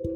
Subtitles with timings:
[0.00, 0.14] Hola,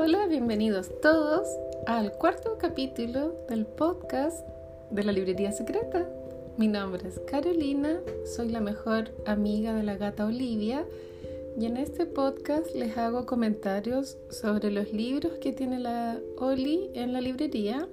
[0.00, 1.46] hola, bienvenidos todos
[1.86, 4.46] al cuarto capítulo del podcast
[4.90, 6.08] de la Librería Secreta.
[6.56, 10.86] Mi nombre es Carolina, soy la mejor amiga de la gata Olivia
[11.60, 17.12] y en este podcast les hago comentarios sobre los libros que tiene la Oli en
[17.12, 17.86] la librería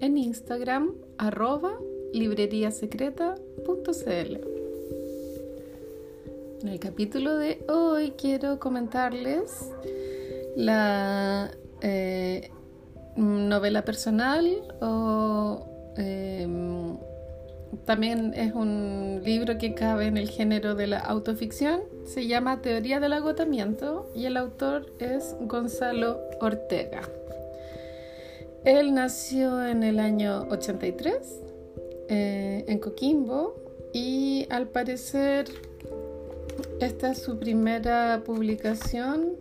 [0.00, 1.78] en Instagram arroba
[2.12, 4.40] libreriasecreta.cl.
[6.62, 9.70] En el capítulo de hoy quiero comentarles
[10.56, 11.50] la
[11.82, 12.50] eh,
[13.16, 16.96] novela personal o em,
[17.84, 21.82] también es un libro que cabe en el género de la autoficción.
[22.04, 27.02] Se llama Teoría del agotamiento y el autor es Gonzalo Ortega.
[28.64, 31.16] Él nació en el año 83
[32.08, 33.54] eh, en Coquimbo
[33.92, 35.46] y al parecer
[36.80, 39.36] esta es su primera publicación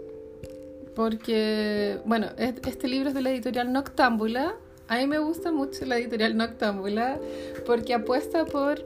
[0.96, 4.56] porque, bueno, este libro es de la editorial Noctámbula
[4.88, 7.20] a mí me gusta mucho la editorial Noctámbula
[7.66, 8.86] porque apuesta por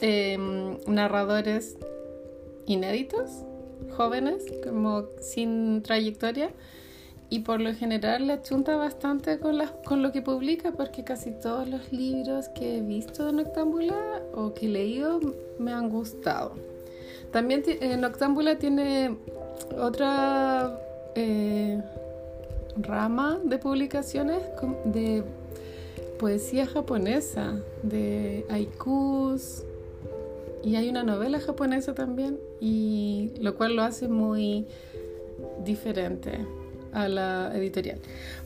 [0.00, 1.76] em, narradores
[2.66, 3.30] inéditos,
[3.96, 6.50] jóvenes, como sin trayectoria.
[7.28, 11.68] Y por lo general le achunta bastante con, con lo que publica porque casi todos
[11.68, 15.20] los libros que he visto de Noctámbula o que he leído
[15.58, 16.52] me han gustado.
[17.32, 19.16] También eh, Noctámbula tiene
[19.76, 20.78] otra
[21.16, 21.82] eh,
[22.76, 24.42] rama de publicaciones
[24.84, 25.24] de
[26.18, 29.64] poesía japonesa, de haikus,
[30.62, 34.66] y hay una novela japonesa también, y lo cual lo hace muy
[35.64, 36.38] diferente
[36.96, 37.98] a la editorial.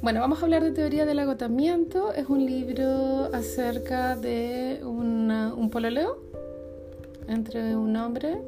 [0.02, 2.12] Bueno, vamos a hablar de teoría del agotamiento.
[2.12, 6.18] Es un libro acerca de un pololeo
[7.28, 8.38] entre un hombre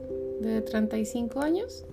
[0.40, 1.84] de 35 años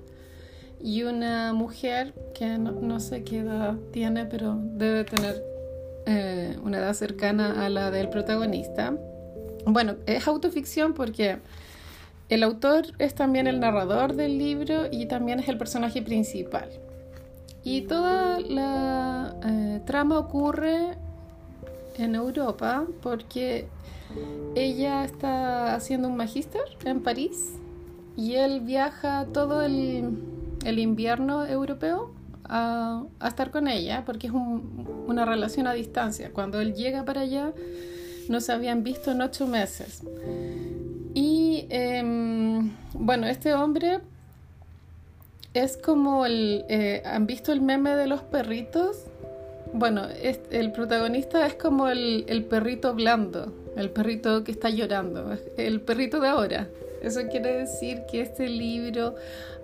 [0.81, 5.43] y una mujer que no sé qué edad tiene, pero debe tener
[6.07, 8.95] eh, una edad cercana a la del protagonista.
[9.65, 11.37] Bueno, es autoficción porque
[12.29, 16.69] el autor es también el narrador del libro y también es el personaje principal.
[17.63, 20.97] Y toda la eh, trama ocurre
[21.97, 23.67] en Europa porque
[24.55, 27.53] ella está haciendo un magíster en París
[28.15, 30.17] y él viaja todo el,
[30.65, 32.11] invierno europeo
[32.45, 36.31] a, estar con ella porque es una relación a distancia.
[36.33, 37.53] Cuando él llega para allá
[38.27, 40.03] no se habían visto en ocho meses.
[41.13, 43.99] Y em, bueno, este hombre
[45.53, 46.65] es como el...
[46.69, 49.05] Eh, ¿Han visto el meme de los perritos?
[49.73, 50.07] Bueno,
[50.51, 56.19] el protagonista es como el, el, perrito blando, el perrito que está llorando, el perrito
[56.19, 56.67] de ahora.
[57.03, 59.15] Eso quiere decir que este libro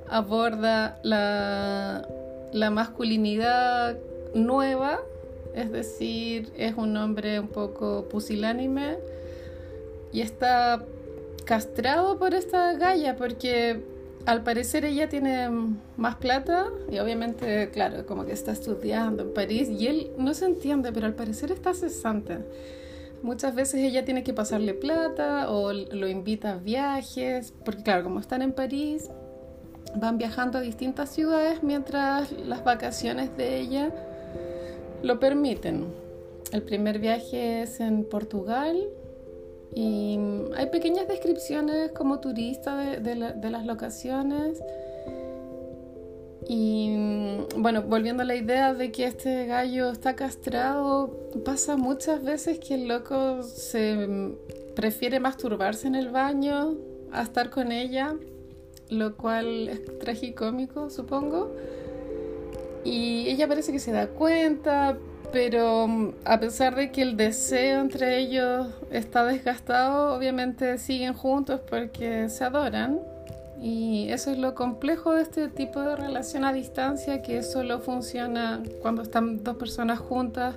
[0.07, 2.07] aborda la,
[2.53, 3.97] la masculinidad
[4.35, 4.99] nueva,
[5.55, 8.97] es decir, es un hombre un poco pusilánime
[10.11, 10.83] y está
[11.45, 13.81] castrado por esta galla porque
[14.25, 15.49] al parecer ella tiene
[15.97, 20.45] más plata y obviamente, claro, como que está estudiando en París y él no se
[20.45, 22.39] entiende, pero al parecer está cesante.
[23.21, 28.19] Muchas veces ella tiene que pasarle plata o lo invita a viajes, porque claro, como
[28.19, 29.09] están en París,
[29.95, 33.91] van viajando a distintas ciudades mientras las vacaciones de ella
[35.01, 35.85] lo permiten.
[36.51, 38.77] El primer viaje es en Portugal
[39.73, 40.19] y
[40.55, 44.61] hay pequeñas descripciones como turista de, las locaciones.
[46.47, 46.95] Y
[47.57, 52.75] bueno, volviendo a la idea de que este gallo está castrado, pasa muchas veces que
[52.75, 54.35] el loco se
[54.75, 56.75] prefiere masturbarse en el baño
[57.11, 58.15] a estar con ella
[58.89, 61.55] lo cual es tragicómico, supongo.
[62.83, 64.97] Y ella parece que se da cuenta,
[65.35, 71.59] pero mm, a pesar de que el deseo entre ellos está desgastado, obviamente siguen juntos
[71.69, 73.01] porque se adoran.
[73.61, 78.63] Y eso es lo complejo de este tipo de relación a distancia, que solo funciona
[78.81, 80.55] cuando están dos personas juntas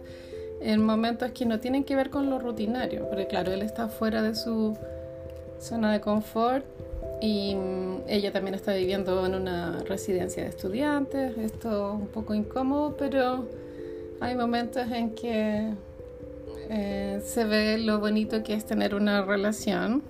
[0.60, 4.22] en momentos que no tienen que ver con lo rutinario, porque claro, él está fuera
[4.22, 4.76] de su
[5.58, 6.64] zona de confort
[7.20, 12.96] y mm, ella también está viviendo en una residencia de estudiantes, esto un poco incómodo,
[12.96, 13.44] pero
[14.20, 15.72] hay momentos en que
[16.70, 20.02] eh, se ve lo bonito que es tener una relación.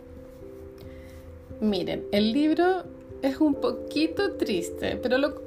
[1.61, 2.85] Miren, el libro
[3.23, 5.43] es un poquito triste, pero lo,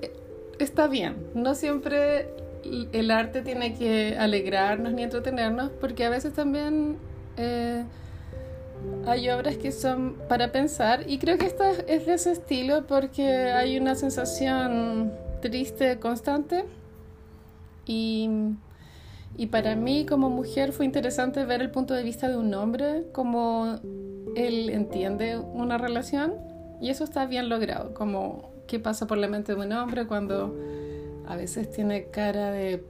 [0.60, 1.16] está bien.
[1.34, 2.28] No siempre
[2.92, 6.98] el arte tiene que alegrarnos ni entretenernos, porque a veces también...
[7.38, 7.84] Eh,
[9.06, 13.52] Hay obras que son para pensar y creo que esta es de ese estilo porque
[13.54, 16.66] hay una sensación triste constante
[17.92, 18.30] y,
[19.38, 23.08] y para mí como mujer fue interesante ver el punto de vista de un hombre,
[23.12, 23.80] cómo
[24.36, 26.34] él entiende una relación
[26.80, 30.56] y eso está bien logrado, como qué pasa por la mente de un hombre cuando
[31.28, 32.82] a veces tiene cara de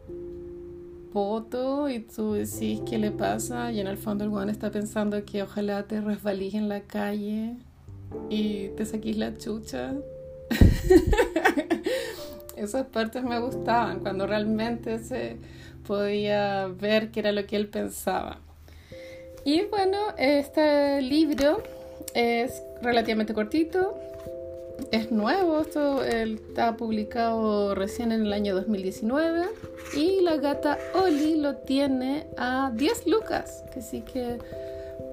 [1.12, 5.26] poto y tú decís qué le pasa y en el fondo el guan está pensando
[5.26, 7.56] que ojalá te resbalís en la calle
[8.30, 9.96] y te saquís la chucha.
[12.62, 15.38] Esas partes me gustaban cuando realmente se
[15.88, 18.38] podía ver qué era lo que él pensaba.
[19.44, 21.64] Y bueno, este libro
[22.14, 23.98] es relativamente cortito,
[24.92, 29.48] es nuevo, esto está publicado recién en el año 2019
[29.96, 34.38] y la gata Oli lo tiene a 10 lucas, así que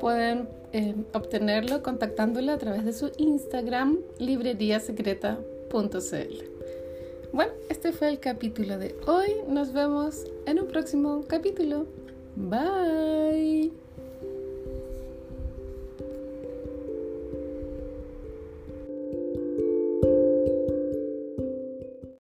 [0.00, 6.57] pueden eh, obtenerlo contactándola a través de su Instagram libreriasecreta.cl.
[7.32, 9.28] Bueno, este fue el capítulo de hoy.
[9.48, 11.86] Nos vemos en un próximo capítulo.
[12.36, 13.72] Bye.